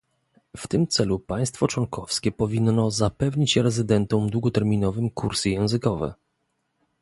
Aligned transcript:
W 0.57 0.67
tym 0.67 0.87
celu 0.87 1.19
państwo 1.19 1.67
członkowskie 1.67 2.31
powinno 2.31 2.91
zapewnić 2.91 3.55
rezydentom 3.55 4.29
długoterminowym 4.29 5.09
kursy 5.09 5.49
językowe 5.49 6.13